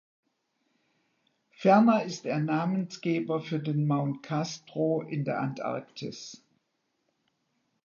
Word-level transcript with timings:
Ferner 1.51 2.01
ist 2.05 2.25
er 2.25 2.39
Namensgeber 2.39 3.39
für 3.39 3.59
den 3.59 3.85
Mount 3.85 4.23
Castro 4.23 5.03
in 5.03 5.25
der 5.25 5.39
Antarktis. 5.39 6.43